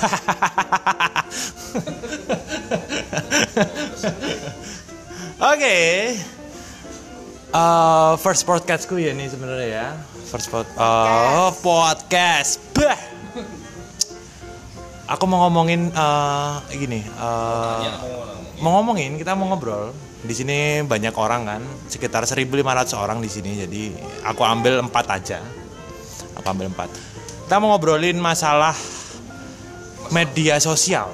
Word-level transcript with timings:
Oke. 5.52 5.76
Eh, 7.50 8.12
first 8.22 8.46
podcastku 8.46 8.94
ya 8.96 9.12
nih 9.12 9.28
sebenarnya 9.28 9.68
ya. 9.68 9.98
First 10.30 10.54
pod 10.54 10.70
oh, 10.78 11.50
podcast. 11.60 12.62
Bah. 12.72 12.96
Aku 15.10 15.26
mau 15.26 15.42
ngomongin 15.50 15.90
eh, 15.90 16.54
gini, 16.78 17.02
eh, 17.02 17.90
mau 18.62 18.78
ngomongin 18.78 19.18
kita 19.18 19.34
mau 19.34 19.50
ngobrol. 19.50 19.90
Di 20.20 20.36
sini 20.36 20.84
banyak 20.84 21.16
orang 21.16 21.48
kan, 21.48 21.64
sekitar 21.88 22.28
1.500 22.28 22.92
orang 22.94 23.24
di 23.24 23.30
sini. 23.32 23.56
Jadi 23.58 23.96
aku 24.22 24.44
ambil 24.46 24.78
empat 24.84 25.06
aja. 25.10 25.40
Aku 26.38 26.46
ambil 26.46 26.70
empat. 26.70 26.92
Kita 27.48 27.58
mau 27.58 27.74
ngobrolin 27.74 28.20
masalah 28.20 28.76
media 30.10 30.58
sosial 30.58 31.10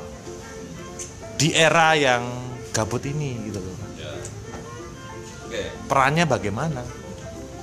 di 1.37 1.53
era 1.53 1.93
yang 1.93 2.25
gabut 2.73 3.05
ini 3.05 3.37
gitu 3.45 3.61
loh. 3.61 3.77
Ya. 3.95 4.13
Oke, 5.45 5.63
Perannya 5.87 6.25
bagaimana? 6.25 6.83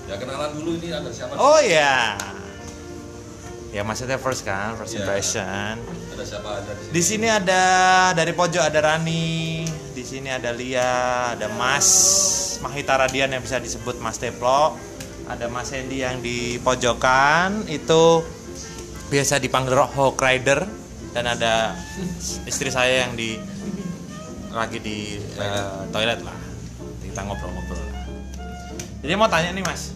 ya 0.03 0.19
kenalan 0.19 0.51
dulu 0.53 0.77
ini 0.77 0.91
ada 0.91 1.09
siapa? 1.09 1.33
Oh 1.35 1.57
ya. 1.57 2.13
Ya 3.73 3.81
maksudnya 3.81 4.21
first 4.21 4.45
kan, 4.45 4.77
first 4.77 4.93
Iya. 4.93 5.01
impression. 5.01 5.73
Ada 6.13 6.23
siapa 6.23 6.49
ada 6.61 6.69
di 6.69 6.77
sini? 6.77 6.91
Di 6.93 7.01
sini 7.01 7.27
ada 7.27 7.63
dari 8.13 8.29
pojok 8.29 8.61
ada 8.61 8.79
Rani, 8.83 9.65
di 9.89 10.03
sini 10.05 10.29
ada 10.29 10.53
Lia, 10.53 10.93
ada 11.33 11.49
Mas 11.49 11.89
Mahita 12.61 12.93
Radian 12.93 13.33
yang 13.33 13.41
bisa 13.41 13.57
disebut 13.57 13.97
Mas 13.97 14.21
Teplo, 14.21 14.77
ada 15.25 15.49
Mas 15.49 15.73
Hendy 15.73 16.05
yang 16.05 16.21
di 16.21 16.61
pojokan 16.61 17.65
itu 17.65 18.21
biasa 19.09 19.41
dipanggil 19.41 19.73
Hawk 19.73 20.21
Rider 20.21 20.69
dan 21.13 21.25
ada 21.29 21.77
istri 22.43 22.67
saya 22.67 23.05
yang 23.05 23.13
di 23.13 23.37
lagi 24.49 24.77
di 24.77 24.97
eh, 25.17 25.79
toilet 25.89 26.21
lah. 26.21 26.37
Kita 26.99 27.21
ngobrol-ngobrol. 27.21 27.77
lah. 27.77 28.05
Jadi 28.99 29.13
mau 29.13 29.27
tanya 29.27 29.49
nih 29.51 29.61
Mas, 29.61 29.93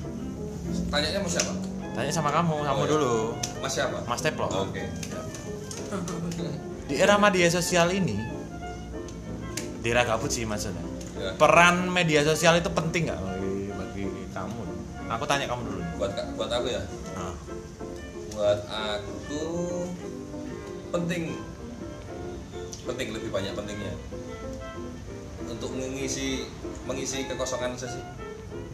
Tanyanya 0.87 1.19
mau 1.19 1.27
siapa? 1.27 1.51
tanya 1.91 2.11
sama 2.11 2.29
kamu, 2.29 2.61
kamu 2.61 2.77
Oh, 2.77 2.85
iya. 2.85 2.91
dulu, 2.91 3.13
Mas 3.57 3.71
siapa? 3.73 3.97
Mas 4.05 4.21
Teplo. 4.21 4.45
Oke. 4.47 4.85
Di 6.85 6.95
era 6.95 7.17
media 7.17 7.47
sosial 7.49 7.89
ini, 7.89 8.15
di 9.81 9.87
era 9.87 10.03
gabut 10.03 10.29
sih 10.29 10.45
maksudnya. 10.45 10.83
Ya. 11.17 11.33
Peran 11.33 11.89
media 11.89 12.21
sosial 12.21 12.61
itu 12.61 12.69
penting 12.69 13.09
nggak 13.09 13.17
bagi, 13.17 13.53
bagi 13.73 14.03
kamu? 14.29 14.61
Aku 15.09 15.23
tanya 15.25 15.45
kamu 15.47 15.61
dulu. 15.65 15.81
Buat 15.97 16.11
buat 16.37 16.51
aku 16.51 16.67
ya. 16.69 16.81
Nah, 17.15 17.33
Buat 18.29 18.59
aku 18.69 19.41
penting. 20.91 21.35
Penting 22.87 23.07
lebih 23.11 23.29
banyak 23.31 23.53
pentingnya. 23.53 23.93
Untuk 25.47 25.71
mengisi 25.75 26.47
mengisi 26.87 27.27
kekosongan 27.27 27.75
sih. 27.75 28.03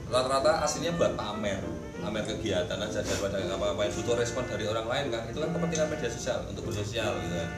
Rata-rata 0.09 0.61
aslinya 0.61 0.94
buat 0.97 1.17
pamer. 1.17 1.61
Pamer 2.03 2.23
kegiatan 2.28 2.78
aja 2.78 3.00
daripada 3.02 3.39
yang 3.39 3.58
butuh 3.95 4.16
respon 4.19 4.44
dari 4.45 4.67
orang 4.67 4.86
lain 4.86 5.06
kan 5.09 5.23
itu 5.31 5.39
kan 5.39 5.50
kepentingan 5.56 5.88
media 5.88 6.09
sosial 6.11 6.39
untuk 6.45 6.69
bersosial 6.69 7.16
gitu 7.23 7.36
kan. 7.39 7.50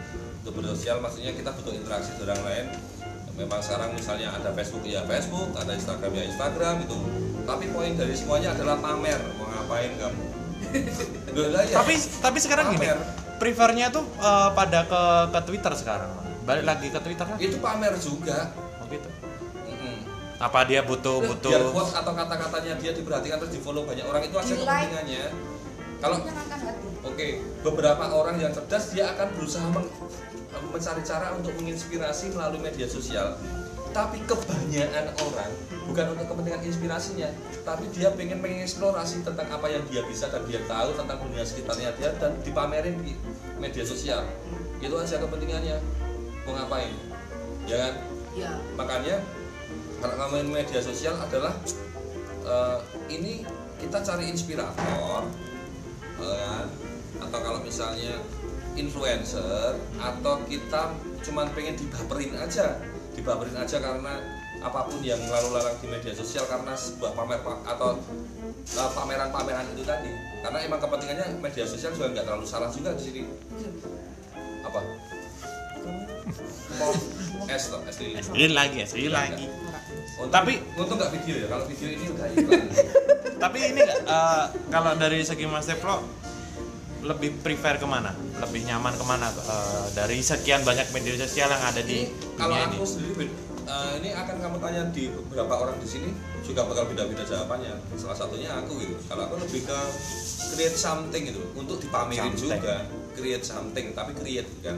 Untuk 0.46 0.54
bersosial 0.62 0.98
maksudnya 1.02 1.34
kita 1.34 1.50
butuh 1.52 1.74
interaksi 1.74 2.14
dengan 2.16 2.38
orang 2.38 2.44
lain. 2.46 2.66
Memang 3.36 3.60
sekarang 3.60 3.92
misalnya 3.92 4.32
ada 4.32 4.56
Facebook 4.56 4.88
ya 4.88 5.04
Facebook 5.04 5.52
ada 5.60 5.76
Instagram 5.76 6.12
ya 6.16 6.24
Instagram 6.32 6.76
itu. 6.88 6.98
Tapi 7.44 7.66
poin 7.76 7.92
dari 8.00 8.16
semuanya 8.16 8.56
adalah 8.56 8.80
pamer. 8.80 9.20
Mau 9.36 9.50
ngapain 9.52 9.92
kamu 10.00 10.45
Loh, 11.36 11.48
lah 11.52 11.64
ya. 11.68 11.76
tapi 11.80 11.94
tapi 12.00 12.38
sekarang 12.40 12.76
gini, 12.76 12.88
Pamer. 12.88 13.00
prefernya 13.38 13.88
tuh 13.92 14.06
eh, 14.20 14.50
pada 14.56 14.88
ke 14.88 15.04
ke 15.36 15.40
Twitter 15.48 15.74
sekarang. 15.76 16.12
Balik 16.46 16.64
lagi 16.64 16.88
ke 16.94 17.00
Twitter 17.02 17.26
kan? 17.26 17.38
itu 17.42 17.58
pamer 17.58 17.94
juga 17.98 18.54
Oh 18.78 18.86
gitu. 18.86 19.10
Mm-mm. 19.66 19.98
Apa 20.38 20.70
dia 20.70 20.86
butuh 20.86 21.26
biar 21.26 21.30
butuh 21.34 21.74
quote 21.74 21.94
atau 21.98 22.14
kata-katanya 22.14 22.74
dia 22.78 22.92
diperhatikan 22.94 23.42
terus 23.42 23.54
di 23.58 23.60
follow 23.66 23.82
banyak 23.82 24.06
orang 24.06 24.22
itu 24.30 24.36
aja 24.38 24.54
like. 24.54 24.62
kepentingannya 24.62 25.26
kalau 26.04 26.18
oke 27.02 27.28
beberapa 27.66 28.04
orang 28.14 28.36
yang 28.38 28.52
cerdas 28.54 28.94
dia 28.94 29.10
akan 29.16 29.28
berusaha 29.34 29.66
mencari 30.70 31.02
cara 31.02 31.34
untuk 31.34 31.52
menginspirasi 31.58 32.36
melalui 32.36 32.62
media 32.62 32.86
sosial 32.86 33.40
tapi 33.96 34.20
kebanyakan 34.28 35.08
orang 35.24 35.52
bukan 35.88 36.06
untuk 36.12 36.28
kepentingan 36.36 36.68
inspirasinya 36.68 37.32
tapi 37.64 37.88
dia 37.96 38.12
pengen 38.12 38.44
mengeksplorasi 38.44 39.24
tentang 39.24 39.48
apa 39.48 39.72
yang 39.72 39.88
dia 39.88 40.04
bisa 40.04 40.28
dan 40.28 40.44
dia 40.44 40.60
tahu 40.68 40.92
tentang 41.00 41.24
dunia 41.24 41.48
sekitarnya 41.48 41.96
dia 41.96 42.12
dan 42.20 42.36
dipamerin 42.44 43.00
di 43.00 43.16
media 43.56 43.88
sosial. 43.88 44.28
Itu 44.84 45.00
aja 45.00 45.16
kepentingannya. 45.16 45.80
Mau 46.44 46.60
ngapain? 46.60 46.92
Ya 47.64 47.88
kan? 47.88 47.94
Ya. 48.36 48.52
Makanya 48.76 49.24
kalau 50.04 50.16
ngomongin 50.20 50.52
media 50.52 50.84
sosial 50.84 51.16
adalah 51.16 51.56
eh, 52.44 52.78
ini 53.08 53.48
kita 53.80 54.04
cari 54.04 54.28
inspirator 54.28 55.24
kan? 56.20 56.68
atau 57.16 57.40
kalau 57.40 57.64
misalnya 57.64 58.20
influencer 58.76 59.80
atau 59.96 60.44
kita 60.52 60.92
cuman 61.24 61.48
pengen 61.56 61.80
dibaperin 61.80 62.36
aja 62.36 62.76
dibaperin 63.16 63.56
aja 63.56 63.78
karena 63.80 64.14
apa 64.58 64.80
pun 64.84 64.98
yang 65.00 65.20
lalu 65.22 65.50
lalang 65.52 65.76
di 65.78 65.88
media 65.88 66.12
sosial 66.12 66.44
karena 66.46 66.74
sebuah 66.74 67.12
pamer 67.14 67.40
atau 67.64 68.00
eh, 68.66 68.90
pameran-pameran 68.92 69.66
itu 69.72 69.84
tadi 69.84 70.10
karena 70.40 70.58
emang 70.62 70.80
kepentingannya 70.80 71.38
media 71.38 71.64
sosial 71.64 71.92
juga 71.92 72.12
nggak 72.12 72.26
terlalu 72.26 72.46
salah 72.46 72.70
juga 72.70 72.92
di 72.94 73.04
sini 73.04 73.22
apa 74.62 74.80
es 77.48 77.64
toh 77.70 77.82
es 77.84 77.98
lilin 78.00 78.20
ini 78.34 78.48
lagi 78.52 78.78
ya, 78.78 78.88
ini 78.92 79.10
lagi. 79.10 79.46
Untung- 80.18 80.34
Tapi- 80.34 80.60
untung 80.76 80.98
nggak 80.98 81.12
video 81.14 81.36
ya. 81.38 81.48
Kalau 81.48 81.64
video 81.66 81.88
ini 81.90 82.06
udah 82.10 82.26
iklan. 82.34 82.64
Tapi 83.38 83.58
ini 83.70 83.80
nggak, 83.80 84.00
eh, 84.02 84.44
kalau 84.68 84.92
dari 84.96 85.20
segi 85.22 85.46
Mas 85.46 85.68
Teplo 85.68 86.02
lebih 87.06 87.30
prefer 87.40 87.78
ke 87.78 87.86
mana? 87.86 88.12
Lebih 88.36 88.66
nyaman 88.66 88.94
ke 88.94 89.06
mana? 89.06 89.30
Eh, 89.30 89.86
dari 89.94 90.18
sekian 90.20 90.62
banyak 90.62 90.90
media 90.90 91.16
sosial 91.18 91.48
yang 91.48 91.64
ada 91.64 91.80
di 91.80 92.10
Ini 92.10 92.34
kalau 92.36 92.56
ini. 92.56 92.66
aku 92.74 92.84
sendiri 92.84 93.28
eh, 93.66 93.92
ini 93.98 94.10
akan 94.12 94.36
kamu 94.38 94.58
tanya 94.60 94.82
di 94.90 95.10
beberapa 95.10 95.54
orang 95.58 95.78
di 95.78 95.88
sini 95.88 96.10
juga 96.42 96.66
bakal 96.66 96.86
beda-beda 96.86 97.22
jawabannya. 97.24 97.74
Salah 97.96 98.18
satunya 98.18 98.50
aku 98.52 98.78
gitu. 98.78 98.98
Kalau 99.06 99.26
aku 99.26 99.36
lebih 99.40 99.66
ke 99.66 99.80
create 100.52 100.78
something 100.78 101.22
gitu 101.26 101.42
untuk 101.54 101.78
dipamerin 101.78 102.34
Something. 102.34 102.58
juga. 102.58 102.76
Create 103.14 103.46
something 103.46 103.86
tapi 103.94 104.12
create 104.14 104.50
kan. 104.60 104.76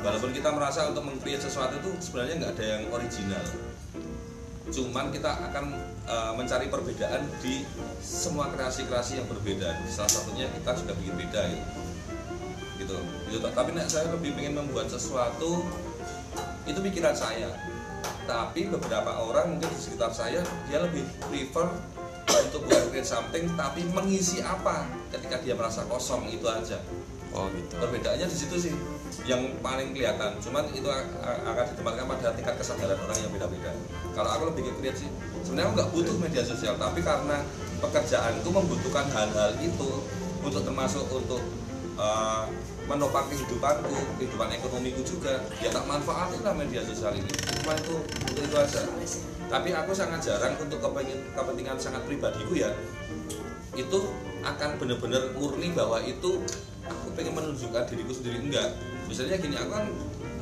Walaupun 0.00 0.32
kita 0.32 0.48
merasa 0.48 0.88
untuk 0.88 1.04
meng-create 1.04 1.44
sesuatu 1.44 1.76
itu 1.76 1.92
sebenarnya 2.00 2.34
nggak 2.40 2.52
ada 2.56 2.64
yang 2.64 2.82
original. 2.88 3.44
Cuman 4.70 5.10
kita 5.10 5.50
akan 5.50 5.64
eh, 6.06 6.32
mencari 6.38 6.70
perbedaan 6.70 7.26
di 7.42 7.66
semua 8.00 8.48
kreasi-kreasi 8.54 9.20
yang 9.20 9.28
berbeda. 9.28 9.74
Salah 9.90 10.10
satunya 10.10 10.46
kita 10.50 10.74
juga 10.78 10.92
bikin 10.96 11.14
beda 11.18 11.42
gitu. 11.50 11.66
Gitu. 12.80 12.96
gitu. 13.34 13.46
Tapi 13.52 13.70
nek 13.76 13.86
saya 13.90 14.08
lebih 14.14 14.34
ingin 14.38 14.56
membuat 14.56 14.88
sesuatu 14.88 15.66
itu 16.64 16.78
pikiran 16.78 17.12
saya. 17.12 17.50
Tapi 18.24 18.70
beberapa 18.70 19.20
orang 19.26 19.58
mungkin 19.58 19.68
di 19.74 19.80
sekitar 19.80 20.14
saya 20.14 20.40
dia 20.70 20.78
lebih 20.80 21.02
prefer 21.26 21.66
untuk 22.50 22.66
buat 22.66 22.90
create 22.90 23.06
something 23.06 23.46
tapi 23.54 23.86
mengisi 23.94 24.42
apa 24.42 24.90
ketika 25.14 25.38
dia 25.40 25.54
merasa 25.54 25.86
kosong 25.86 26.26
itu 26.26 26.44
aja. 26.50 26.82
Oh 27.30 27.46
gitu. 27.54 27.78
perbedaannya 27.78 28.26
di 28.26 28.34
situ 28.34 28.58
sih 28.58 28.74
yang 29.22 29.54
paling 29.62 29.94
kelihatan. 29.94 30.34
Cuman 30.42 30.66
itu 30.74 30.90
akan 30.90 31.62
ditempatkan 31.62 32.10
pada 32.10 32.34
tingkat 32.34 32.58
kesadaran 32.58 32.98
orang 32.98 33.18
yang 33.22 33.30
beda-beda. 33.30 33.70
Kalau 34.18 34.30
aku 34.34 34.42
lebih 34.50 34.66
ke 34.66 34.72
create 34.82 34.98
sih 35.06 35.10
sebenarnya 35.46 35.66
aku 35.70 35.74
nggak 35.78 35.90
butuh 35.94 36.16
media 36.18 36.42
sosial 36.42 36.74
tapi 36.76 37.00
karena 37.00 37.38
pekerjaanku 37.80 38.48
membutuhkan 38.50 39.06
hal-hal 39.14 39.50
itu 39.62 39.90
untuk 40.42 40.62
termasuk 40.66 41.04
untuk 41.08 41.40
uh, 41.96 42.44
menopang 42.90 43.30
kehidupanku 43.30 44.18
kehidupan 44.18 44.50
ekonomiku 44.50 45.06
juga. 45.06 45.38
Ya 45.62 45.70
tak 45.70 45.86
manfaatin 45.86 46.42
lah 46.42 46.54
media 46.58 46.82
sosial 46.82 47.14
ini. 47.14 47.30
Cuma 47.62 47.78
itu 47.78 47.94
untuk 48.02 48.42
itu 48.42 48.56
aja. 48.58 48.82
Tapi 49.46 49.68
aku 49.70 49.94
sangat 49.94 50.26
jarang 50.26 50.58
untuk 50.58 50.82
kepentingan 50.82 51.78
sangat 51.78 52.02
pribadiku 52.02 52.58
ya. 52.58 52.74
Itu 53.78 54.10
akan 54.42 54.82
benar-benar 54.82 55.30
murni 55.38 55.70
bahwa 55.70 56.02
itu 56.02 56.42
aku 56.82 57.06
pengen 57.14 57.38
menunjukkan 57.38 57.86
diriku 57.86 58.10
sendiri. 58.10 58.42
Enggak. 58.42 58.74
Misalnya 59.06 59.38
gini 59.38 59.54
aku 59.54 59.70
kan 59.70 59.86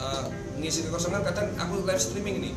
eh, 0.01 0.25
ngisi 0.57 0.89
kekosongan 0.89 1.21
kadang 1.29 1.53
aku 1.61 1.85
live 1.85 2.01
streaming 2.01 2.41
ini. 2.41 2.53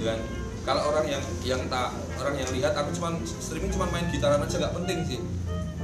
Kan 0.00 0.18
kalau 0.62 0.94
orang 0.94 1.06
yang 1.10 1.22
yang 1.42 1.62
tak 1.68 1.90
orang 2.16 2.38
yang 2.38 2.50
lihat 2.54 2.72
aku 2.78 2.94
cuman 2.94 3.18
streaming 3.26 3.70
cuma 3.74 3.90
main 3.90 4.06
gitaran 4.14 4.38
aja 4.38 4.56
nggak 4.62 4.74
penting 4.78 4.98
sih 5.10 5.20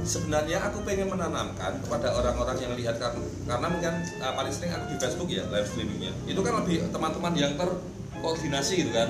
sebenarnya 0.03 0.57
aku 0.63 0.83
pengen 0.87 1.11
menanamkan 1.11 1.79
kepada 1.83 2.13
orang-orang 2.15 2.57
yang 2.59 2.73
lihat 2.75 2.95
karena, 2.99 3.23
karena 3.47 3.67
mungkin 3.67 3.93
eh, 4.03 4.33
paling 4.33 4.53
sering 4.53 4.71
aku 4.75 4.85
di 4.91 4.97
Facebook 4.99 5.29
ya 5.29 5.43
live 5.51 5.67
streamingnya. 5.67 6.11
Itu 6.27 6.39
kan 6.43 6.53
lebih 6.63 6.87
teman-teman 6.91 7.33
yang 7.35 7.53
terkoordinasi 7.59 8.73
gitu 8.87 8.91
kan. 8.95 9.09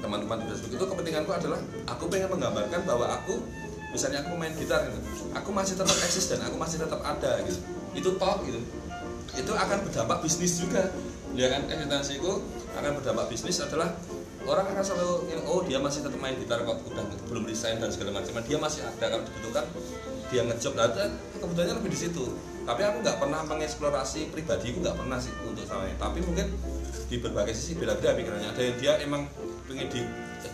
Teman-teman 0.00 0.36
di 0.42 0.46
Facebook. 0.50 0.72
Itu 0.74 0.84
kepentinganku 0.86 1.30
adalah 1.30 1.60
aku 1.86 2.04
pengen 2.10 2.28
menggambarkan 2.32 2.80
bahwa 2.86 3.06
aku 3.20 3.40
misalnya 3.90 4.22
aku 4.22 4.38
main 4.38 4.54
gitar 4.54 4.86
gitu 4.86 5.02
aku 5.34 5.50
masih 5.50 5.74
tetap 5.74 5.98
eksis 6.06 6.30
dan 6.30 6.40
aku 6.46 6.56
masih 6.58 6.78
tetap 6.82 7.00
ada 7.02 7.32
gitu. 7.46 7.60
Itu 7.94 8.10
toh 8.18 8.36
gitu. 8.46 8.60
Itu 9.34 9.52
akan 9.54 9.86
berdampak 9.86 10.18
bisnis 10.22 10.58
juga. 10.58 10.90
Ya 11.38 11.46
kan? 11.50 11.66
Eksistensiku 11.70 12.42
akan 12.74 12.90
berdampak 12.98 13.30
bisnis 13.30 13.62
adalah 13.62 13.94
orang 14.48 14.64
akan 14.72 14.84
selalu 14.84 15.28
oh 15.44 15.60
dia 15.66 15.76
masih 15.76 16.00
tetap 16.00 16.16
main 16.16 16.32
gitar 16.40 16.64
kok 16.64 16.80
udah 16.88 17.04
belum 17.28 17.44
resign 17.44 17.76
dan 17.76 17.92
segala 17.92 18.20
macam. 18.20 18.40
Dia 18.40 18.58
masih 18.60 18.80
ada 18.86 19.04
kalau 19.12 19.24
dibutuhkan 19.26 19.64
dia 20.32 20.42
ngejob. 20.46 20.72
Nah 20.78 20.88
kebutuhannya 21.36 21.74
lebih 21.82 21.90
di 21.92 21.98
situ. 21.98 22.24
Tapi 22.64 22.80
aku 22.86 22.96
nggak 23.02 23.16
pernah 23.18 23.40
mengeksplorasi 23.44 24.30
pribadi 24.30 24.72
aku 24.72 24.78
nggak 24.84 24.96
pernah 24.96 25.18
sih 25.18 25.32
untuk 25.42 25.64
sama 25.66 25.90
tapi 25.96 26.22
mungkin 26.22 26.54
di 27.10 27.16
berbagai 27.18 27.52
sisi 27.52 27.76
beda-beda 27.76 28.14
pikirannya. 28.14 28.48
Ada 28.54 28.62
yang 28.62 28.76
dia 28.78 28.92
emang 29.02 29.26
pengen 29.66 29.88
di 29.90 30.00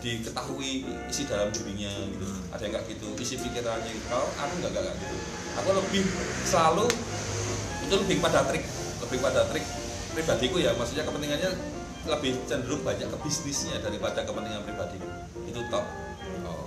diketahui 0.03 0.87
isi 1.07 1.23
dalam 1.29 1.53
dirinya 1.55 1.93
gitu. 2.11 2.27
Ada 2.51 2.63
yang 2.67 2.73
nggak 2.79 2.85
gitu 2.91 3.07
isi 3.21 3.37
pikirannya 3.39 3.91
gitu. 3.91 4.07
Kalau 4.11 4.27
aku 4.35 4.55
nggak 4.65 4.71
nggak 4.73 4.95
gitu. 4.99 5.17
Aku 5.63 5.69
lebih 5.73 6.03
selalu 6.43 6.87
itu 7.87 7.95
lebih 7.95 8.17
pada 8.19 8.43
trik 8.51 8.65
lebih 9.07 9.19
pada 9.23 9.47
trik 9.47 9.65
pribadiku 10.17 10.57
ya. 10.59 10.75
Maksudnya 10.75 11.05
kepentingannya 11.07 11.76
lebih 12.07 12.39
cenderung 12.47 12.83
banyak 12.87 13.07
ke 13.11 13.19
bisnisnya 13.23 13.83
daripada 13.83 14.23
kepentingan 14.23 14.63
pribadi. 14.63 14.99
Itu 15.47 15.61
top 15.69 15.85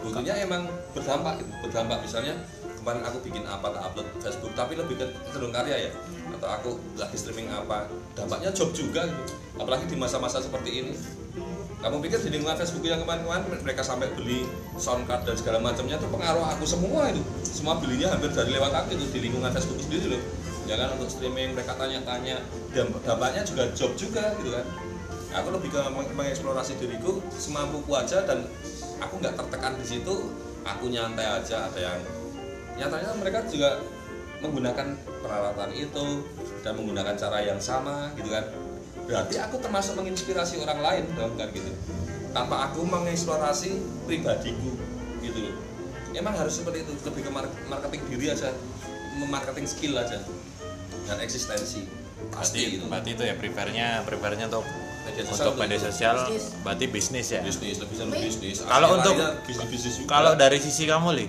butuhnya 0.10 0.34
emang 0.44 0.66
berdampak 0.96 1.44
gitu. 1.44 1.52
Berdampak 1.68 1.98
misalnya 2.04 2.34
kemarin 2.80 3.04
aku 3.04 3.18
bikin 3.22 3.44
apa 3.44 3.68
tak 3.76 3.84
upload 3.92 4.08
Facebook 4.24 4.54
tapi 4.56 4.74
lebih 4.80 4.96
ke 4.98 5.06
cenderung 5.30 5.54
karya 5.54 5.90
ya. 5.90 5.92
Atau 6.40 6.50
aku 6.50 6.70
lagi 6.96 7.18
streaming 7.20 7.52
apa. 7.52 7.86
Dampaknya 8.16 8.50
job 8.56 8.72
juga 8.72 9.06
gitu. 9.06 9.24
Apalagi 9.60 9.86
di 9.86 9.98
masa-masa 10.00 10.40
seperti 10.40 10.84
ini. 10.84 10.94
Kamu 11.80 12.04
pikir 12.04 12.20
di 12.20 12.36
lingkungan 12.36 12.60
Facebook 12.60 12.84
yang 12.84 13.00
kemarin-kemarin 13.08 13.64
mereka 13.64 13.80
sampai 13.80 14.12
beli 14.12 14.44
sound 14.76 15.08
card 15.08 15.24
dan 15.24 15.40
segala 15.40 15.64
macamnya 15.64 15.96
itu 15.96 16.12
pengaruh 16.12 16.44
aku 16.52 16.68
semua 16.68 17.08
itu. 17.08 17.24
Semua 17.48 17.80
belinya 17.80 18.12
hampir 18.12 18.36
dari 18.36 18.52
lewat 18.52 18.76
aku 18.76 19.00
itu 19.00 19.06
di 19.16 19.20
lingkungan 19.30 19.48
Facebook 19.56 19.80
sendiri 19.80 20.12
loh. 20.12 20.24
Ya 20.68 20.76
kan 20.76 21.00
untuk 21.00 21.08
streaming 21.08 21.56
mereka 21.56 21.80
tanya-tanya. 21.80 22.44
Dan 22.76 22.92
dampaknya 23.08 23.48
juga 23.48 23.72
job 23.72 23.96
juga 23.96 24.36
gitu 24.44 24.52
kan 24.52 24.68
aku 25.30 25.48
lebih 25.54 25.70
ke 25.70 25.82
meng- 25.94 26.14
mengeksplorasi 26.18 26.82
diriku 26.82 27.22
semampuku 27.38 27.92
aja 27.94 28.26
dan 28.26 28.50
aku 28.98 29.22
nggak 29.22 29.38
tertekan 29.38 29.78
di 29.78 29.86
situ 29.86 30.34
aku 30.66 30.90
nyantai 30.90 31.26
aja 31.40 31.70
ada 31.70 31.80
yang 31.80 32.00
nyatanya 32.80 33.12
mereka 33.20 33.46
juga 33.48 33.80
menggunakan 34.40 34.96
peralatan 35.20 35.70
itu 35.76 36.24
dan 36.64 36.74
menggunakan 36.80 37.16
cara 37.20 37.44
yang 37.44 37.60
sama 37.60 38.12
gitu 38.16 38.32
kan. 38.32 38.48
Berarti 39.04 39.36
aku 39.42 39.60
termasuk 39.60 40.00
menginspirasi 40.00 40.64
orang 40.64 40.80
lain 40.80 41.04
dong 41.18 41.36
kan 41.36 41.52
gitu. 41.52 41.72
Tanpa 42.32 42.72
aku 42.72 42.88
mengeksplorasi 42.88 43.84
pribadiku 44.08 44.80
gitu 45.20 45.40
loh. 45.50 45.56
Emang 46.16 46.40
harus 46.40 46.56
seperti 46.56 46.88
itu 46.88 46.92
lebih 47.04 47.28
ke 47.28 47.32
mar- 47.32 47.58
marketing 47.68 48.02
diri 48.08 48.28
aja 48.32 48.56
memarketing 49.20 49.68
skill 49.68 50.00
aja 50.00 50.24
dan 51.04 51.18
eksistensi. 51.20 51.84
Berarti 52.30 52.36
pasti 52.36 52.60
gitu. 52.80 52.86
berarti 52.88 53.10
itu 53.16 53.24
ya 53.28 53.36
prefernya 53.36 53.88
prefernya 54.08 54.46
untuk 54.52 54.64
Media 55.10 55.24
sosial 55.26 55.46
untuk 55.48 55.58
media 55.58 55.80
sosial 55.82 56.16
Bisnis. 56.22 56.44
berarti 56.62 56.86
bisnis 56.86 57.28
ya? 57.28 57.42
Bisnis 57.42 57.78
lebih 57.78 57.96
senang 57.96 58.14
bisnis. 58.16 58.58
Kalau 58.62 58.88
untuk- 58.94 59.18
larinya 59.18 59.42
bisnis 59.44 59.68
bisnis 59.68 59.94
juga. 59.98 60.10
kalau 60.12 60.32
dari 60.34 60.58
sisi 60.58 60.84
kamu 60.86 61.10
li? 61.12 61.28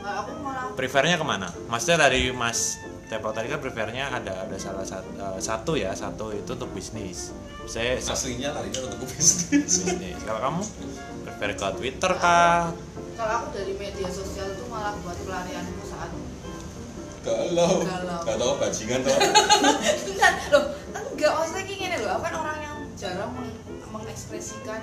Aku 0.00 0.32
malah 0.40 0.72
prefernya 0.72 1.14
ke 1.14 1.22
mana? 1.22 1.48
Maksudnya 1.66 1.98
dari 2.02 2.30
mas 2.30 2.80
Tepo 3.08 3.32
tadi 3.32 3.48
kan 3.48 3.56
prefernya 3.56 4.12
ada 4.12 4.44
ada 4.44 4.56
salah 4.60 4.84
satu 4.84 5.08
satu 5.38 5.72
ya 5.74 5.96
satu 5.96 6.28
itu 6.30 6.52
untuk 6.52 6.68
bisnis. 6.70 7.32
Saya 7.64 7.96
aslinya 7.96 8.52
larinya 8.52 8.84
untuk 8.84 9.00
bisnis. 9.06 9.48
Bisnis. 9.48 10.16
Kalau 10.22 10.40
kamu? 10.42 10.62
Prefer 11.24 11.48
ke 11.54 11.66
Twitter 11.74 12.12
kah? 12.14 12.68
kalau 13.14 13.34
aku 13.34 13.48
dari 13.50 13.74
media 13.74 14.06
sosial 14.06 14.46
itu 14.48 14.62
malah 14.66 14.94
buat 15.02 15.18
pelarianku 15.18 15.82
saat 15.82 16.12
galau. 17.20 17.82
Galau. 17.82 18.20
galau 18.22 18.50
bajingan 18.56 19.02
tuh 19.04 19.10
enggak 20.06 20.32
loh 20.48 20.64
enggak 21.12 21.32
maksudnya 21.34 21.62
kayak 21.66 21.78
gini 21.78 21.96
loh 21.98 22.10
aku 22.14 22.22
kan 22.22 22.34
orang 22.36 22.58
yang 22.62 22.76
jarang 22.98 23.30
meng- 23.30 23.58
mengekspresikan 23.88 24.82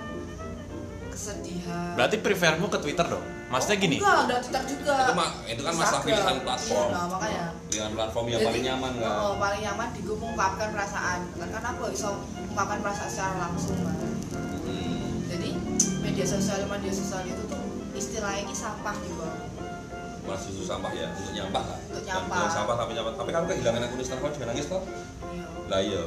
kesedihan. 1.08 1.96
Berarti 1.96 2.18
prefermu 2.18 2.68
ke 2.68 2.80
Twitter 2.80 3.06
dong? 3.06 3.24
Maksudnya 3.46 3.78
gini. 3.78 3.98
enggak 4.00 4.20
enggak 4.26 4.40
Twitter 4.42 4.64
juga. 4.68 4.96
Itu 4.98 5.14
mah 5.14 5.30
itu 5.46 5.62
kan 5.62 5.74
masalah 5.74 6.02
pilihan 6.02 6.38
platform. 6.42 6.88
Iya, 6.88 6.92
nah, 6.92 7.06
makanya. 7.08 7.46
Pilihan 7.66 7.92
platform 7.94 8.26
yang 8.26 8.36
Jadi, 8.36 8.48
paling 8.50 8.64
nyaman 8.66 8.92
kan? 8.98 9.12
oh, 9.14 9.34
paling 9.38 9.62
nyaman 9.62 9.88
di 9.92 10.00
gue 10.02 10.16
mengungkapkan 10.16 10.68
perasaan. 10.72 11.20
Kan 11.36 11.48
karena 11.50 11.70
aku 11.70 11.82
bisa 11.90 12.08
mengungkapkan 12.10 12.80
perasaan 12.82 13.10
secara 13.10 13.34
langsung 13.38 13.78
kan 13.78 13.98
Hmm. 14.66 15.22
jadi 15.28 15.50
media 16.02 16.26
sosial 16.26 16.66
media 16.66 16.90
sosial 16.90 17.22
itu 17.24 17.44
tuh 17.46 17.62
istilahnya 17.94 18.42
ini 18.42 18.52
sampah 18.52 18.98
di 18.98 19.14
bawah 19.14 19.38
Mas 20.26 20.42
susu 20.42 20.66
sampah 20.66 20.90
ya 20.90 21.14
untuk 21.14 21.32
nyampah 21.32 21.64
lah. 21.64 21.80
Untuk 21.86 22.02
nyampah. 22.04 22.50
sampah 22.50 22.76
tapi 22.76 22.92
nyampah. 22.92 23.14
Tapi 23.14 23.30
kamu 23.30 23.46
kehilangan 23.46 23.82
akun 23.86 24.00
Instagram 24.00 24.32
juga 24.32 24.46
nangis 24.48 24.66
toh? 24.66 24.82
Iya. 24.82 25.46
lah 25.66 25.80
iya 25.80 26.02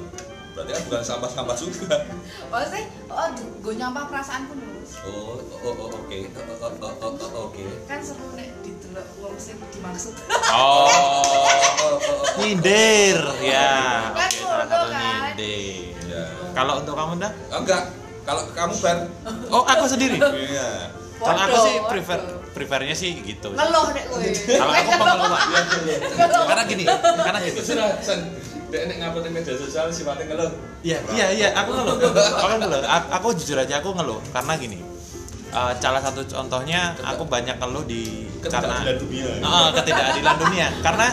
berarti 0.58 0.74
kan 0.74 0.82
bukan 0.90 1.02
sampah 1.06 1.30
sampah 1.30 1.54
juga. 1.54 1.94
Maksudnya 2.50 2.82
oh 3.14 3.28
gue 3.38 3.74
nyampah 3.78 4.04
perasaanku 4.10 4.52
terus 4.58 4.92
oh 5.06 5.38
oh 5.38 5.70
oh 5.70 5.88
oke. 5.94 6.18
Oh, 6.18 6.66
oh, 6.66 6.72
oh, 6.82 6.92
oh, 6.98 7.12
oh, 7.14 7.46
oke. 7.46 7.64
Kan 7.86 8.02
seru 8.02 8.34
nek 8.34 8.50
didelok 8.66 9.06
wong 9.22 9.38
sing 9.38 9.54
dimaksud. 9.70 10.18
Oh. 10.50 10.90
Oh 10.90 10.90
oh, 10.90 11.94
oh, 11.94 11.96
oh. 12.10 12.22
nyindir 12.42 13.22
ya. 13.38 14.10
Kan 14.10 14.30
oke 14.34 14.42
salah 14.42 14.66
satu 14.66 14.86
kan? 14.90 15.02
nyindir 15.38 15.94
ya. 16.10 16.24
Kalau 16.58 16.82
untuk 16.82 16.94
kamu 16.98 17.14
dah 17.22 17.32
Oh, 17.54 17.58
enggak. 17.62 17.82
Kalau 18.26 18.42
kamu 18.50 18.74
ber 18.82 18.96
oh 19.54 19.62
aku 19.62 19.84
sendiri? 19.86 20.18
Iya. 20.50 20.90
Kalau 21.18 21.38
aku 21.38 21.56
sih 21.70 21.74
prefer 21.86 22.20
prefernya 22.50 22.94
sih 22.98 23.14
gitu. 23.22 23.54
Ngeluh 23.54 23.94
nek 23.94 24.10
kowe. 24.10 24.26
Kalau 24.26 24.74
aku 24.74 24.90
pengeluhan 24.90 25.46
Ngeluh. 26.18 26.44
karena 26.50 26.62
gini 26.66 26.84
karena 27.14 27.38
gini 27.46 27.60
dia 28.68 28.84
nek 28.84 28.96
ngupload 28.98 29.28
media 29.30 29.54
sosial 29.54 29.88
sifatnya 29.88 30.24
ngeluh 30.28 30.52
Iya, 30.78 30.98
iya, 31.10 31.26
iya, 31.32 31.48
aku 31.56 31.74
ngeluh. 31.74 31.96
Aku 32.38 32.54
ngeluh. 32.54 32.80
Aku 33.10 33.26
jujur 33.34 33.56
aja 33.56 33.80
aku 33.80 33.90
ngeluh 33.92 34.20
karena 34.30 34.54
gini. 34.54 34.78
eh, 35.48 35.72
salah 35.80 35.98
satu 35.98 36.20
contohnya 36.22 36.92
aku 37.00 37.24
banyak 37.24 37.56
ngeluh 37.56 37.82
di 37.82 38.28
karena 38.38 38.84
dunia 38.94 39.24
Ah, 39.40 39.72
ketidakadilan 39.72 40.36
dunia 40.38 40.68
karena 40.78 41.08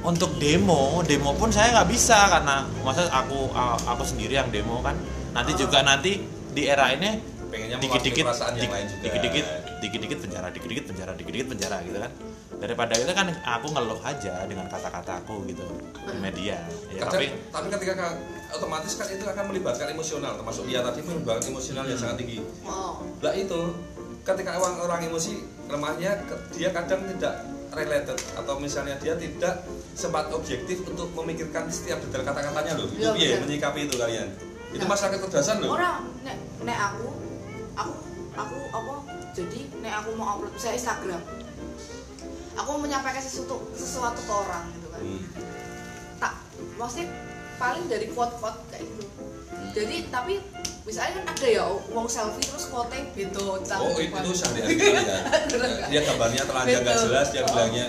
untuk 0.00 0.30
demo 0.38 1.02
demo 1.02 1.34
pun 1.34 1.50
saya 1.50 1.74
nggak 1.74 1.90
bisa 1.90 2.30
karena 2.30 2.62
masa 2.80 3.10
aku 3.10 3.50
aku 3.84 4.02
sendiri 4.06 4.38
yang 4.38 4.46
demo 4.48 4.78
kan 4.78 4.94
nanti 5.34 5.58
juga 5.58 5.82
nanti 5.82 6.22
di 6.48 6.64
era 6.64 6.94
ini 6.94 7.18
pengennya 7.48 7.76
dikit-dikit 7.78 8.04
mewakili 8.14 8.26
perasaan 8.26 8.52
yang 8.52 8.62
dik- 8.62 8.72
lain 8.72 8.86
juga. 8.86 9.02
dikit-dikit 9.02 9.46
dikit-dikit 9.78 10.18
penjara 10.20 10.46
dikit-dikit 10.48 10.84
penjara 10.86 11.12
dikit-dikit 11.12 11.48
penjara 11.48 11.76
gitu 11.82 11.98
kan. 11.98 12.12
Daripada 12.58 12.92
itu 12.92 13.12
kan 13.12 13.26
aku 13.30 13.66
ngeluh 13.68 14.00
aja 14.02 14.34
dengan 14.44 14.66
kata-kata 14.66 15.12
aku 15.16 15.46
gitu 15.46 15.62
di 16.04 16.18
media 16.18 16.58
ya 16.88 17.00
Kadang, 17.00 17.12
tapi 17.12 17.26
tapi 17.48 17.66
ketika 17.70 17.94
ka- 17.94 18.18
otomatis 18.50 18.92
kan 18.94 19.06
itu 19.06 19.22
akan 19.22 19.44
melibatkan 19.46 19.86
emosional 19.88 20.34
termasuk 20.34 20.66
dia 20.66 20.80
tadi 20.80 21.00
melibatkan 21.00 21.46
emosional 21.46 21.84
yang 21.84 21.94
sangat 21.96 22.18
tinggi. 22.18 22.42
Oh 22.64 22.98
lah 23.18 23.32
itu 23.32 23.58
ketika 24.20 24.50
orang 24.54 24.74
orang 24.80 25.00
emosi 25.04 25.38
lemahnya 25.66 26.18
dia 26.50 26.68
kadang 26.68 27.06
tidak 27.08 27.34
related 27.70 28.18
atau 28.34 28.54
misalnya 28.56 28.96
dia 28.96 29.14
tidak 29.14 29.62
sempat 29.92 30.26
objektif 30.30 30.82
untuk 30.82 31.14
memikirkan 31.14 31.68
setiap 31.68 32.00
detail 32.00 32.24
kata-katanya 32.24 32.74
loh. 32.74 32.88
Itu 32.88 32.98
Iya, 32.98 33.10
piye 33.14 33.28
benar. 33.30 33.40
menyikapi 33.44 33.80
itu 33.84 33.94
kalian. 33.94 34.28
Itu 34.68 34.82
Nah. 34.82 34.90
masalah 34.90 35.14
kecerdasan 35.14 35.56
loh. 35.60 35.72
orang 35.72 35.96
nek 36.20 36.36
nek 36.60 36.78
aku 36.90 37.06
aku 37.78 37.94
aku 38.34 38.56
apa? 38.74 38.94
Jadi 39.38 39.60
nek 39.78 40.02
aku 40.02 40.18
mau 40.18 40.34
upload 40.34 40.54
saya 40.58 40.74
Instagram 40.74 41.22
aku 42.58 42.68
mau 42.74 42.82
menyampaikan 42.82 43.22
sesuatu 43.22 43.62
sesuatu 43.72 44.18
ke 44.18 44.32
orang 44.34 44.66
gitu 44.74 44.88
kan. 44.90 45.02
Hmm. 45.02 45.22
tak 46.18 46.32
maksudnya 46.74 47.06
paling 47.58 47.86
dari 47.86 48.10
quote-quote 48.10 48.60
kayak 48.74 48.82
gitu. 48.82 49.06
Jadi 49.78 50.10
tapi 50.10 50.42
misalnya 50.82 51.20
kan 51.20 51.24
ada 51.36 51.46
ya 51.46 51.64
wong 51.92 52.08
selfie 52.08 52.48
terus 52.48 52.66
quote 52.72 52.96
gitu 53.12 53.60
oh 53.60 53.98
itu 54.00 54.16
tuh 54.24 54.32
sehari-hari 54.32 54.74
kalian 54.80 55.20
dia 55.92 56.00
gambarnya 56.00 56.42
telanjang 56.48 56.80
nggak 56.80 56.96
jelas 57.04 57.26
dia 57.28 57.42
bilangnya 57.44 57.86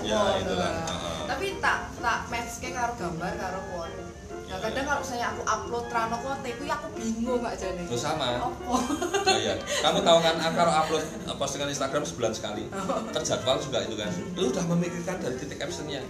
ya 0.00 0.40
itulah 0.40 0.72
Heeh. 0.72 1.20
tapi 1.28 1.46
tak 1.60 1.92
tak 2.00 2.18
match 2.32 2.56
kayak 2.64 2.80
karo 2.80 2.92
gambar 2.96 3.32
karo 3.36 3.60
quote 3.68 3.92
nah 4.50 4.58
kadang 4.58 4.84
kalau 4.84 5.00
misalnya 5.00 5.26
aku 5.30 5.42
upload 5.46 5.86
rano 5.94 6.16
quote 6.18 6.46
itu 6.50 6.62
ya 6.66 6.74
aku 6.74 6.88
bingung 6.98 7.38
gak 7.38 7.54
jadi 7.54 7.82
Terus 7.86 8.02
sama 8.02 8.24
apa 8.34 8.48
Oh 8.70 8.82
iya, 9.38 9.54
kamu 9.82 10.02
tahu 10.02 10.18
kan 10.20 10.34
ah, 10.42 10.52
kalau 10.52 10.72
upload 10.74 11.04
eh, 11.06 11.36
postingan 11.38 11.70
Instagram 11.70 12.02
sebulan 12.02 12.32
sekali, 12.34 12.66
terjadwal 13.14 13.56
juga 13.62 13.78
itu 13.86 13.94
kan. 13.94 14.10
Lu 14.34 14.50
udah 14.50 14.64
memikirkan 14.74 15.16
dari 15.22 15.38
titik 15.38 15.58
captionnya, 15.62 16.02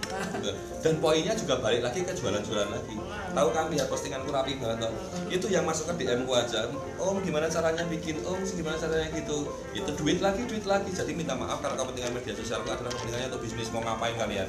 dan 0.81 0.93
poinnya 0.97 1.37
juga 1.37 1.61
balik 1.61 1.85
lagi 1.85 2.01
ke 2.01 2.13
jualan-jualan 2.17 2.69
lagi. 2.73 2.95
Tahu 3.31 3.47
kan 3.53 3.65
lihat 3.69 3.87
postinganku 3.87 4.33
rapi 4.33 4.57
banget 4.57 4.89
toh. 4.89 4.91
Itu 5.29 5.47
yang 5.53 5.63
masuk 5.69 5.93
ke 5.93 6.03
DM 6.03 6.25
ku 6.25 6.33
aja. 6.33 6.67
Om 6.97 7.21
gimana 7.21 7.47
caranya 7.47 7.83
bikin? 7.87 8.19
Om 8.25 8.41
gimana 8.43 8.75
caranya 8.77 9.07
gitu? 9.13 9.37
Itu 9.71 9.89
duit 9.95 10.19
lagi, 10.19 10.41
duit 10.49 10.65
lagi. 10.65 10.89
Jadi 10.91 11.11
minta 11.15 11.37
maaf 11.37 11.61
kalau 11.61 11.77
kepentingan 11.77 12.17
media 12.17 12.33
sosial 12.35 12.65
itu 12.65 12.71
adalah 12.73 12.91
kepentingannya 12.91 13.27
untuk 13.31 13.41
bisnis 13.45 13.69
mau 13.71 13.81
ngapain 13.85 14.15
kalian. 14.17 14.47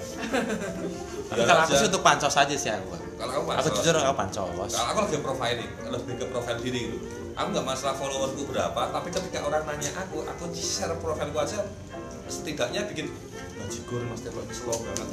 kalau 1.33 1.63
aku 1.65 1.73
aja. 1.73 1.81
sih 1.81 1.87
untuk 1.89 2.03
pancos 2.05 2.35
aja 2.37 2.55
sih 2.57 2.71
aku 2.71 2.93
Kalau 3.17 3.33
kamu 3.33 3.47
aku 3.55 3.69
pancos. 3.71 3.82
Jujur 3.83 3.99
aku 3.99 4.15
pancos 4.15 4.71
Kalau 4.71 4.89
aku 4.95 4.99
lebih 5.11 5.21
profiling, 5.27 5.71
lebih 5.91 6.15
ke 6.23 6.27
profil 6.31 6.57
diri 6.63 6.81
gitu. 6.87 6.99
Aku 7.35 7.49
nggak 7.51 7.67
masalah 7.67 7.97
followerku 7.99 8.47
berapa, 8.47 8.83
tapi 8.93 9.09
ketika 9.11 9.43
orang 9.43 9.65
nanya 9.67 9.91
aku, 9.99 10.23
aku 10.23 10.53
share 10.55 10.95
profilku 11.03 11.39
aja 11.43 11.67
setidaknya 12.31 12.87
bikin 12.89 13.11
bajigur 13.61 14.01
mas 14.09 14.25
ini 14.25 14.55
slow 14.57 14.79
banget. 14.81 15.09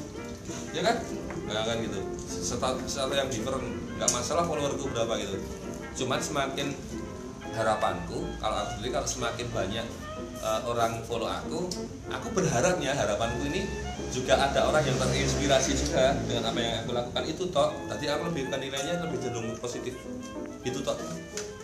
ya 0.73 0.81
kan 0.81 0.95
nggak 1.49 1.63
kan 1.65 1.77
gitu 1.81 1.99
sesuatu, 2.25 2.79
sesuatu 2.85 3.13
yang 3.13 3.29
different 3.29 3.65
nggak 3.97 4.09
masalah 4.13 4.45
followerku 4.45 4.89
berapa 4.89 5.13
gitu 5.21 5.38
cuman 5.99 6.21
semakin 6.21 6.73
harapanku 7.56 8.25
kalau 8.38 8.56
aku 8.62 8.70
sendiri 8.77 8.91
kalau 8.96 9.08
semakin 9.08 9.48
banyak 9.51 9.86
uh, 10.41 10.62
orang 10.70 11.01
follow 11.06 11.29
aku 11.29 11.70
aku 12.10 12.27
berharapnya 12.34 12.94
harapanku 12.94 13.50
ini 13.50 13.65
juga 14.10 14.41
ada 14.41 14.65
orang 14.65 14.82
yang 14.82 14.98
terinspirasi 14.98 15.72
juga 15.77 16.18
dengan 16.25 16.50
apa 16.50 16.58
yang 16.58 16.75
aku 16.82 16.91
lakukan. 16.98 17.24
Itu 17.29 17.44
toh 17.53 17.70
tadi 17.86 18.10
aku 18.10 18.34
lebih 18.34 18.50
nilainya 18.50 19.06
lebih 19.06 19.22
cenderung 19.22 19.53
positif. 19.62 19.94
Itu 20.65 20.82
toh 20.82 20.98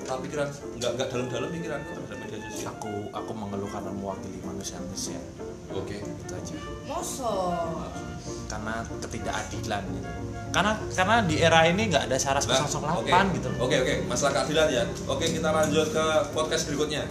tapi 0.05 0.29
pikiran 0.29 0.47
nggak 0.77 0.91
nggak 1.01 1.07
dalam-dalam 1.09 1.49
pikiranku 1.49 1.91
aku 2.69 2.91
aku 3.09 3.31
mengeluh 3.33 3.69
karena 3.73 3.89
mewakili 3.89 4.37
manusia 4.45 4.77
manusia 4.77 5.17
oke 5.75 5.95
itu 5.95 6.33
aja 6.33 6.55
Mosok. 6.85 7.89
karena 8.45 8.75
ketidakadilan 9.01 9.83
gitu. 9.91 10.09
karena 10.49 10.71
karena 10.95 11.15
di 11.27 11.35
era 11.37 11.59
ini 11.67 11.83
nggak 11.91 12.03
ada 12.07 12.17
syarat 12.17 12.41
Nah, 12.45 12.63
008 12.63 13.03
oke. 13.03 13.11
gitu 13.35 13.49
Oke 13.59 13.75
oke, 13.81 13.93
masalah 14.07 14.31
keadilan 14.39 14.67
ya. 14.71 14.83
Oke 15.05 15.25
kita 15.27 15.49
lanjut 15.51 15.87
ke 15.91 16.05
podcast 16.31 16.63
berikutnya. 16.65 17.03